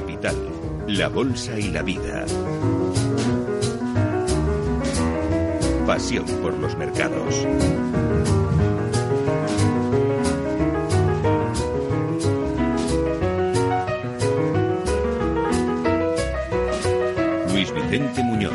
Capital, 0.00 0.36
la 0.88 1.08
Bolsa 1.08 1.58
y 1.58 1.70
la 1.70 1.80
Vida. 1.80 2.26
Pasión 5.86 6.26
por 6.42 6.52
los 6.58 6.76
mercados. 6.76 7.46
Luis 17.54 17.72
Vicente 17.72 18.22
Muñoz. 18.22 18.52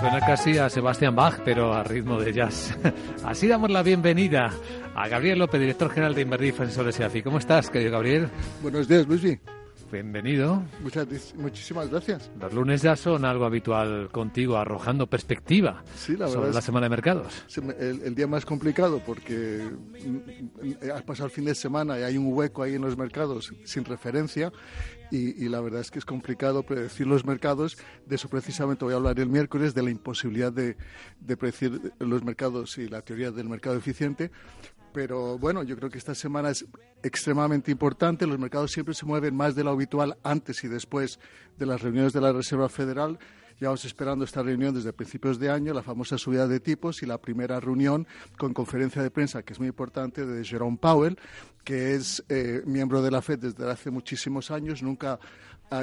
Suena 0.00 0.18
casi 0.26 0.58
a 0.58 0.68
Sebastián 0.68 1.14
Bach, 1.14 1.38
pero 1.44 1.72
a 1.72 1.84
ritmo 1.84 2.18
de 2.18 2.32
jazz. 2.32 2.76
Así 3.24 3.46
damos 3.46 3.70
la 3.70 3.84
bienvenida 3.84 4.50
a 4.96 5.08
Gabriel 5.08 5.38
López, 5.38 5.60
director 5.60 5.90
general 5.90 6.14
de 6.14 6.22
Inverdir 6.22 6.52
Defensores 6.52 6.98
y 7.14 7.22
¿Cómo 7.22 7.38
estás, 7.38 7.68
querido 7.68 7.92
Gabriel? 7.92 8.28
Buenos 8.62 8.88
días, 8.88 9.06
Luisvi. 9.06 9.38
Bienvenido. 9.92 10.64
Muchas, 10.82 11.34
muchísimas 11.36 11.88
gracias. 11.88 12.30
Los 12.40 12.52
lunes 12.52 12.82
ya 12.82 12.96
son 12.96 13.24
algo 13.24 13.44
habitual 13.44 14.08
contigo, 14.10 14.56
arrojando 14.56 15.06
perspectiva 15.06 15.84
sobre 15.94 16.52
la 16.52 16.60
semana 16.60 16.86
de 16.86 16.90
mercados. 16.90 17.44
El, 17.78 18.02
el, 18.02 18.14
día 18.14 18.26
más 18.26 18.44
complicado 18.44 19.00
porque 19.04 19.60
mm, 19.62 20.90
has 20.92 21.02
pasado 21.02 21.26
el 21.26 21.32
fin 21.32 21.44
de 21.44 21.54
semana 21.54 22.00
y 22.00 22.02
hay 22.02 22.16
un 22.16 22.32
hueco 22.32 22.64
ahí 22.64 22.74
en 22.74 22.82
los 22.82 22.96
mercados 22.96 23.52
sin 23.64 23.84
referencia 23.84 24.50
y, 25.12 25.44
y, 25.44 25.48
la 25.48 25.60
verdad 25.60 25.82
es 25.82 25.92
que 25.92 26.00
es 26.00 26.04
complicado 26.04 26.64
predecir 26.64 27.06
los 27.06 27.24
mercados. 27.24 27.78
De 28.06 28.16
eso 28.16 28.28
precisamente 28.28 28.84
voy 28.84 28.94
a 28.94 28.96
hablar 28.96 29.20
el 29.20 29.28
miércoles, 29.28 29.72
de 29.72 29.82
la 29.82 29.90
imposibilidad 29.90 30.52
de, 30.52 30.76
de 31.20 31.36
predecir 31.36 31.92
los 32.00 32.24
mercados 32.24 32.76
y 32.78 32.88
la 32.88 33.02
teoría 33.02 33.30
del 33.30 33.48
mercado 33.48 33.76
eficiente 33.76 34.32
pero 34.96 35.36
bueno, 35.36 35.62
yo 35.62 35.76
creo 35.76 35.90
que 35.90 35.98
esta 35.98 36.14
semana 36.14 36.48
es 36.48 36.64
extremadamente 37.02 37.70
importante. 37.70 38.26
Los 38.26 38.38
mercados 38.38 38.72
siempre 38.72 38.94
se 38.94 39.04
mueven 39.04 39.36
más 39.36 39.54
de 39.54 39.62
lo 39.62 39.72
habitual 39.72 40.16
antes 40.22 40.64
y 40.64 40.68
después 40.68 41.20
de 41.58 41.66
las 41.66 41.82
reuniones 41.82 42.14
de 42.14 42.22
la 42.22 42.32
Reserva 42.32 42.70
Federal. 42.70 43.18
Llevamos 43.60 43.84
esperando 43.84 44.24
esta 44.24 44.42
reunión 44.42 44.74
desde 44.74 44.94
principios 44.94 45.38
de 45.38 45.50
año, 45.50 45.74
la 45.74 45.82
famosa 45.82 46.16
subida 46.16 46.48
de 46.48 46.60
tipos 46.60 47.02
y 47.02 47.06
la 47.06 47.18
primera 47.18 47.60
reunión 47.60 48.06
con 48.38 48.54
conferencia 48.54 49.02
de 49.02 49.10
prensa, 49.10 49.42
que 49.42 49.52
es 49.52 49.58
muy 49.58 49.68
importante, 49.68 50.24
de 50.24 50.42
Jerome 50.42 50.78
Powell, 50.78 51.18
que 51.62 51.94
es 51.94 52.24
eh, 52.30 52.62
miembro 52.64 53.02
de 53.02 53.10
la 53.10 53.20
Fed 53.20 53.38
desde 53.38 53.70
hace 53.70 53.90
muchísimos 53.90 54.50
años. 54.50 54.82
Nunca 54.82 55.20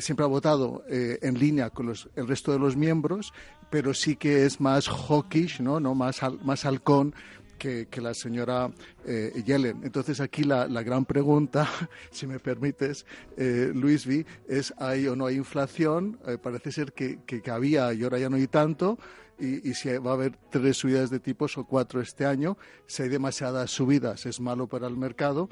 siempre 0.00 0.24
ha 0.24 0.28
votado 0.28 0.82
eh, 0.90 1.18
en 1.22 1.38
línea 1.38 1.70
con 1.70 1.86
los, 1.86 2.10
el 2.14 2.28
resto 2.28 2.52
de 2.52 2.58
los 2.58 2.76
miembros, 2.76 3.32
pero 3.70 3.94
sí 3.94 4.16
que 4.16 4.44
es 4.44 4.60
más 4.60 4.86
hawkish, 4.86 5.60
¿no? 5.60 5.80
¿no? 5.80 5.94
Más, 5.94 6.20
más 6.44 6.66
halcón 6.66 7.14
que, 7.58 7.88
la 8.00 8.14
señora 8.14 8.70
eh, 9.04 9.42
Yellen. 9.44 9.80
Entonces 9.82 10.20
aquí 10.20 10.44
la, 10.44 10.66
gran 10.82 11.04
pregunta, 11.04 11.68
si 12.10 12.26
me 12.26 12.38
permites, 12.38 13.04
eh, 13.36 13.72
Luis 13.74 14.06
es 14.48 14.72
¿hay 14.78 15.06
o 15.08 15.16
no 15.16 15.26
hay 15.26 15.36
inflación? 15.36 16.18
Eh, 16.26 16.38
parece 16.38 16.72
ser 16.72 16.92
que, 16.92 17.18
que, 17.26 17.50
había 17.50 17.92
y 17.92 18.04
ahora 18.04 18.18
ya 18.18 18.30
no 18.30 18.36
hay 18.36 18.46
tanto. 18.46 18.98
Y, 19.40 19.74
si 19.74 19.88
va 19.98 20.10
a 20.10 20.14
haber 20.14 20.36
tres 20.50 20.78
subidas 20.78 21.10
de 21.10 21.20
tipos 21.20 21.56
o 21.58 21.64
cuatro 21.64 22.00
este 22.00 22.26
año, 22.26 22.58
si 22.86 23.04
hay 23.04 23.08
demasiadas 23.08 23.70
subidas 23.70 24.26
es 24.26 24.40
malo 24.40 24.66
para 24.66 24.88
el 24.88 24.96
mercado. 24.96 25.48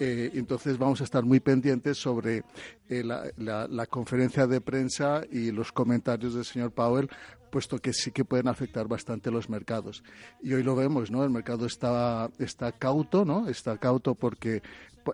Eh, 0.00 0.30
entonces 0.34 0.78
vamos 0.78 1.00
a 1.00 1.04
estar 1.04 1.24
muy 1.24 1.40
pendientes 1.40 1.98
sobre 1.98 2.44
la, 2.88 3.24
la, 3.36 3.66
la, 3.66 3.86
conferencia 3.86 4.46
de 4.46 4.60
prensa 4.60 5.22
y 5.30 5.50
los 5.50 5.72
comentarios 5.72 6.34
del 6.34 6.44
señor 6.44 6.72
Powell 6.72 7.10
puesto 7.48 7.78
que 7.78 7.92
sí 7.92 8.12
que 8.12 8.24
pueden 8.24 8.48
afectar 8.48 8.86
bastante 8.86 9.30
los 9.30 9.48
mercados. 9.48 10.02
Y 10.42 10.52
hoy 10.52 10.62
lo 10.62 10.76
vemos, 10.76 11.10
¿no? 11.10 11.24
El 11.24 11.30
mercado 11.30 11.66
está, 11.66 12.30
está 12.38 12.72
cauto, 12.72 13.24
¿no? 13.24 13.48
Está 13.48 13.78
cauto 13.78 14.14
porque 14.14 14.62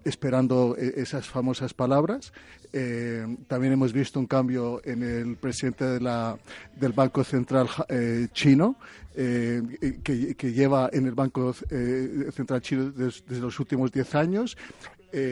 esperando 0.04 0.76
e, 0.78 1.00
esas 1.00 1.26
famosas 1.28 1.74
palabras. 1.74 2.32
Eh, 2.72 3.24
también 3.46 3.72
hemos 3.72 3.92
visto 3.92 4.18
un 4.18 4.26
cambio 4.26 4.80
en 4.84 5.02
el 5.02 5.36
presidente 5.36 5.84
de 5.84 6.00
la, 6.00 6.36
del 6.74 6.92
Banco 6.92 7.22
Central 7.22 7.68
eh, 7.88 8.28
chino, 8.32 8.76
eh, 9.14 9.62
que, 10.02 10.52
lleva 10.52 10.90
en 10.92 11.06
el 11.06 11.14
Banco 11.14 11.52
Central 11.52 12.60
chino 12.62 12.90
desde, 12.90 13.38
los 13.38 13.60
últimos 13.60 13.92
diez 13.92 14.14
años. 14.14 14.56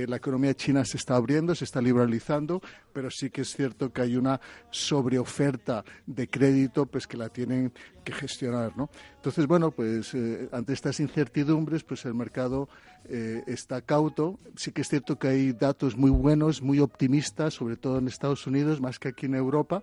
La 0.07 0.17
economía 0.17 0.55
china 0.55 0.85
se 0.85 0.97
está 0.97 1.17
abriendo, 1.17 1.55
se 1.55 1.65
está 1.65 1.81
liberalizando, 1.81 2.63
pero 2.93 3.11
sí 3.11 3.31
que 3.31 3.41
es 3.41 3.55
cierto 3.55 3.93
que 3.93 4.03
hay 4.03 4.17
una 4.17 4.41
sobreoferta 4.71 5.85
de 6.07 6.29
crédito 6.29 6.87
pues 6.87 7.07
que 7.07 7.17
la 7.17 7.29
tienen 7.29 7.73
que 8.05 8.13
gestionar, 8.13 8.77
¿no? 8.77 8.91
Entonces, 9.17 9.47
bueno, 9.47 9.71
pues 9.73 10.13
ante 10.53 10.73
estas 10.73 11.01
incertidumbres, 11.01 11.83
pues 11.83 12.05
el 12.05 12.15
mercado 12.15 12.69
eh, 13.05 13.43
está 13.47 13.83
cauto. 13.83 14.39
Sí 14.57 14.71
que 14.71 14.83
es 14.83 14.89
cierto 14.89 15.19
que 15.19 15.29
hay 15.29 15.53
datos 15.53 15.97
muy 15.97 16.11
buenos, 16.11 16.63
muy 16.63 16.79
optimistas, 16.79 17.55
sobre 17.55 17.77
todo 17.77 17.99
en 17.99 18.07
Estados 18.07 18.47
Unidos, 18.47 18.81
más 18.81 18.99
que 18.99 19.09
aquí 19.09 19.27
en 19.27 19.35
Europa, 19.35 19.83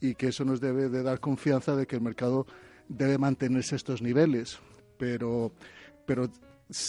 y 0.00 0.14
que 0.14 0.28
eso 0.28 0.44
nos 0.44 0.60
debe 0.60 0.88
de 0.88 1.02
dar 1.02 1.20
confianza 1.20 1.74
de 1.76 1.86
que 1.86 1.96
el 1.96 2.02
mercado 2.02 2.46
debe 2.88 3.18
mantenerse 3.18 3.74
a 3.74 3.76
estos 3.76 4.02
niveles. 4.02 4.58
Pero, 4.98 5.52
pero 6.06 6.30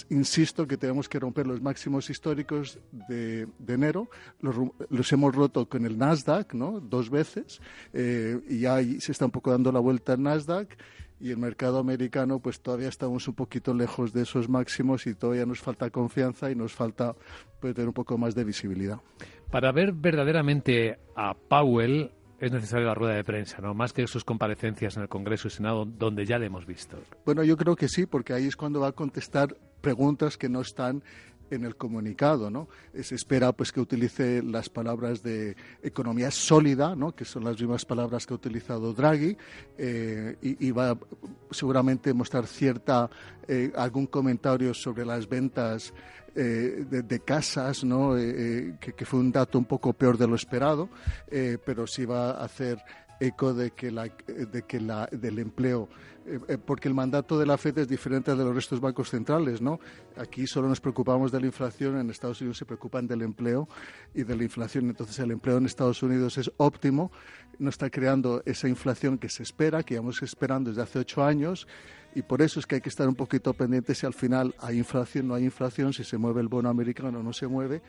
insisto 0.09 0.67
que 0.67 0.77
tenemos 0.77 1.07
que 1.07 1.19
romper 1.19 1.47
los 1.47 1.61
máximos 1.61 2.09
históricos 2.09 2.79
de, 3.07 3.47
enero. 3.67 4.09
Los, 4.41 5.11
hemos 5.11 5.35
roto 5.35 5.67
con 5.67 5.85
el 5.85 5.97
Nasdaq, 5.97 6.53
¿no? 6.53 6.79
Dos 6.79 7.09
veces. 7.09 7.61
Eh, 7.93 8.39
y 8.49 8.59
ya 8.61 8.81
se 8.99 9.11
está 9.11 9.25
un 9.25 9.31
poco 9.31 9.51
dando 9.51 9.71
la 9.71 9.79
vuelta 9.79 10.13
al 10.13 10.23
Nasdaq 10.23 10.77
y 11.19 11.31
el 11.31 11.37
mercado 11.37 11.79
americano 11.79 12.39
pues 12.39 12.61
todavía 12.61 12.87
estamos 12.87 13.27
un 13.27 13.35
poquito 13.35 13.73
lejos 13.73 14.13
de 14.13 14.23
esos 14.23 14.47
máximos 14.47 15.05
y 15.05 15.15
todavía 15.15 15.45
nos 15.45 15.59
falta 15.59 15.89
confianza 15.89 16.49
y 16.49 16.55
nos 16.55 16.73
falta 16.73 17.15
pues, 17.59 17.75
tener 17.75 17.87
un 17.87 17.93
poco 17.93 18.17
más 18.17 18.35
de 18.35 18.43
visibilidad. 18.43 18.99
Para 19.51 19.71
ver 19.71 19.93
verdaderamente 19.93 20.97
a 21.15 21.33
Powell 21.33 22.11
es 22.39 22.51
necesaria 22.51 22.87
la 22.87 22.93
rueda 22.93 23.15
de 23.15 23.23
prensa, 23.23 23.59
¿no? 23.59 23.73
Más 23.73 23.91
que 23.91 24.07
sus 24.07 24.23
comparecencias 24.23 24.95
en 24.95 25.03
el 25.03 25.09
Congreso 25.09 25.49
y 25.49 25.51
Senado, 25.51 25.85
donde 25.85 26.25
ya 26.25 26.37
le 26.37 26.45
hemos 26.45 26.65
visto. 26.65 26.97
Bueno, 27.25 27.43
yo 27.43 27.57
creo 27.57 27.75
que 27.75 27.89
sí, 27.89 28.05
porque 28.05 28.33
ahí 28.33 28.47
es 28.47 28.55
cuando 28.55 28.79
va 28.79 28.87
a 28.87 28.91
contestar 28.93 29.57
preguntas 29.81 30.37
que 30.37 30.49
no 30.49 30.61
están 30.61 31.03
en 31.51 31.65
el 31.65 31.75
comunicado, 31.75 32.49
¿no? 32.49 32.67
Se 33.01 33.15
espera 33.15 33.51
pues 33.51 33.71
que 33.71 33.79
utilice 33.79 34.41
las 34.43 34.69
palabras 34.69 35.23
de 35.23 35.55
economía 35.81 36.31
sólida, 36.31 36.95
¿no? 36.95 37.15
Que 37.15 37.25
son 37.25 37.43
las 37.43 37.59
mismas 37.59 37.85
palabras 37.85 38.25
que 38.25 38.33
ha 38.33 38.35
utilizado 38.35 38.93
Draghi 38.93 39.37
eh, 39.77 40.37
y, 40.41 40.71
va 40.71 40.97
seguramente 41.51 42.13
mostrar 42.13 42.45
cierta 42.45 43.09
eh, 43.47 43.71
algún 43.75 44.07
comentario 44.07 44.73
sobre 44.73 45.05
las 45.05 45.27
ventas 45.27 45.93
eh, 46.35 46.85
de, 46.87 47.19
casas, 47.21 47.83
¿no? 47.83 48.15
Que, 48.15 48.75
que, 48.79 49.05
fue 49.05 49.19
un 49.19 49.31
dato 49.31 49.57
un 49.57 49.65
poco 49.65 49.93
peor 49.93 50.17
de 50.17 50.27
lo 50.27 50.35
esperado, 50.35 50.89
pero 51.65 51.87
sí 51.87 52.05
va 52.05 52.31
a 52.31 52.45
hacer 52.45 52.79
eco 53.19 53.53
de 53.53 53.71
que, 53.71 53.91
la, 53.91 54.03
de 54.05 54.63
que 54.63 54.79
la, 54.79 55.07
del 55.11 55.39
empleo, 55.39 55.89
eh, 56.25 56.39
eh, 56.47 56.57
porque 56.57 56.87
el 56.87 56.93
mandato 56.93 57.37
de 57.39 57.45
la 57.45 57.57
FED 57.57 57.79
es 57.79 57.87
diferente 57.87 58.31
al 58.31 58.37
de 58.37 58.43
los 58.43 58.55
restos 58.55 58.79
bancos 58.79 59.09
centrales, 59.09 59.61
¿no? 59.61 59.79
Aquí 60.15 60.47
solo 60.47 60.67
nos 60.67 60.79
preocupamos 60.79 61.31
de 61.31 61.39
la 61.39 61.47
inflación, 61.47 61.97
en 61.97 62.09
Estados 62.09 62.39
Unidos 62.41 62.57
se 62.57 62.65
preocupan 62.65 63.07
del 63.07 63.21
empleo 63.21 63.67
y 64.13 64.23
de 64.23 64.35
la 64.35 64.43
inflación, 64.43 64.89
entonces 64.89 65.17
el 65.19 65.31
empleo 65.31 65.57
en 65.57 65.65
Estados 65.65 66.01
Unidos 66.03 66.37
es 66.37 66.51
óptimo, 66.57 67.11
no 67.57 67.69
está 67.69 67.89
creando 67.89 68.41
esa 68.45 68.67
inflación 68.67 69.17
que 69.17 69.29
se 69.29 69.43
espera, 69.43 69.83
que 69.83 69.95
llevamos 69.95 70.21
esperando 70.21 70.69
desde 70.69 70.83
hace 70.83 70.99
ocho 70.99 71.23
años, 71.23 71.67
y 72.15 72.21
por 72.21 72.41
eso 72.41 72.59
es 72.59 72.65
que 72.65 72.75
hay 72.75 72.81
que 72.81 72.89
estar 72.89 73.07
un 73.07 73.15
poquito 73.15 73.53
pendientes 73.53 73.99
si 73.99 74.05
al 74.05 74.13
final 74.13 74.55
hay 74.59 74.77
inflación, 74.77 75.27
no 75.27 75.35
hay 75.35 75.43
inflación, 75.43 75.93
si 75.93 76.03
se 76.03 76.17
mueve 76.17 76.41
el 76.41 76.47
bono 76.47 76.69
americano 76.69 77.21
no 77.21 77.33
se 77.33 77.47
mueve, 77.47 77.81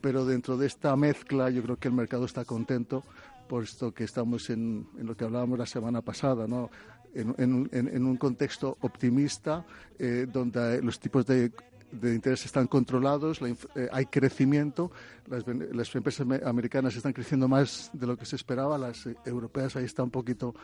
pero 0.00 0.26
dentro 0.26 0.58
de 0.58 0.66
esta 0.66 0.94
mezcla 0.96 1.48
yo 1.48 1.62
creo 1.62 1.78
que 1.78 1.88
el 1.88 1.94
mercado 1.94 2.26
está 2.26 2.44
contento 2.44 3.04
puesto 3.46 3.92
que 3.92 4.04
estamos 4.04 4.50
en, 4.50 4.86
lo 4.98 5.16
que 5.16 5.24
hablábamos 5.24 5.58
la 5.58 5.66
semana 5.66 6.02
pasada, 6.02 6.46
¿no? 6.46 6.70
en, 7.14 8.06
un 8.06 8.16
contexto 8.16 8.76
optimista, 8.80 9.64
eh, 9.98 10.26
donde 10.30 10.82
los 10.82 10.98
tipos 10.98 11.24
de 11.26 11.52
de 12.00 12.14
interés 12.14 12.44
están 12.44 12.66
controlados, 12.66 13.40
eh, 13.42 13.88
hay 13.92 14.06
crecimiento, 14.06 14.90
las, 15.26 15.44
las, 15.46 15.94
empresas 15.94 16.26
americanas 16.44 16.96
están 16.96 17.12
creciendo 17.12 17.48
más 17.48 17.90
de 17.92 18.06
lo 18.06 18.16
que 18.16 18.24
se 18.24 18.36
esperaba, 18.36 18.76
las 18.78 19.06
eh, 19.06 19.16
europeas 19.24 19.76
ahí 19.76 19.84
están 19.84 20.06
un 20.06 20.10
poquito 20.10 20.54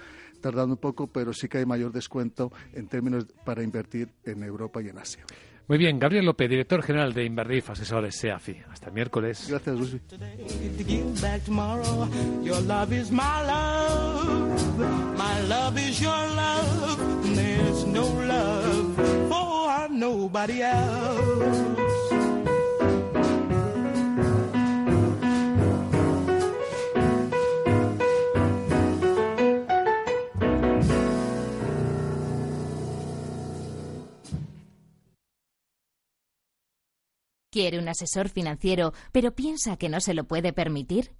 tardando 0.41 0.75
un 0.75 0.81
poco, 0.81 1.06
pero 1.06 1.33
sí 1.33 1.49
que 1.49 1.59
hay 1.59 1.67
mayor 1.67 1.93
descuento 1.93 2.53
en 2.73 2.88
términos 2.88 3.26
para 3.44 3.62
invertir 3.62 4.12
en 4.25 4.43
Europa 4.43 4.83
y 4.83 4.88
en 4.88 4.99
Asia. 4.99 5.25
Muy 5.71 5.79
bien, 5.79 6.01
Gabriel 6.01 6.25
López, 6.25 6.51
director 6.51 6.83
general 6.83 7.15
de 7.15 7.25
Inverdif, 7.25 7.71
asesores 7.71 8.17
SEAFI. 8.17 8.57
Hasta 8.73 8.89
el 8.89 8.93
miércoles. 8.93 9.47
Gracias, 9.49 9.77
Lucy. 9.79 10.01
¿Quiere 37.52 37.81
un 37.81 37.88
asesor 37.88 38.29
financiero, 38.29 38.93
pero 39.11 39.35
piensa 39.35 39.76
que 39.76 39.88
no 39.88 40.00
se 40.00 40.14
lo 40.14 40.23
puede 40.23 40.52
permitir? 40.52 41.11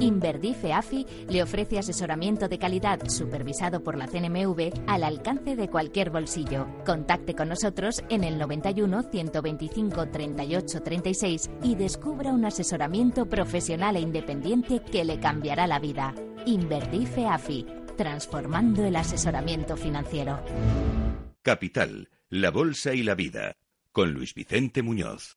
Inverdife 0.00 0.72
AFI 0.72 1.06
le 1.28 1.40
ofrece 1.40 1.78
asesoramiento 1.78 2.48
de 2.48 2.58
calidad 2.58 3.08
supervisado 3.08 3.84
por 3.84 3.96
la 3.96 4.08
CNMV 4.08 4.72
al 4.88 5.04
alcance 5.04 5.54
de 5.54 5.68
cualquier 5.68 6.10
bolsillo. 6.10 6.66
Contacte 6.84 7.36
con 7.36 7.48
nosotros 7.48 8.02
en 8.08 8.24
el 8.24 8.38
91 8.38 9.04
125 9.04 10.08
38 10.08 10.82
36 10.82 11.50
y 11.62 11.76
descubra 11.76 12.32
un 12.32 12.44
asesoramiento 12.44 13.26
profesional 13.26 13.94
e 13.94 14.00
independiente 14.00 14.82
que 14.82 15.04
le 15.04 15.20
cambiará 15.20 15.68
la 15.68 15.78
vida. 15.78 16.12
Inverdife 16.44 17.24
AFI, 17.24 17.66
transformando 17.96 18.84
el 18.84 18.96
asesoramiento 18.96 19.76
financiero. 19.76 20.42
Capital, 21.42 22.08
la 22.30 22.50
bolsa 22.50 22.94
y 22.94 23.04
la 23.04 23.14
vida, 23.14 23.54
con 23.92 24.12
Luis 24.12 24.34
Vicente 24.34 24.82
Muñoz. 24.82 25.36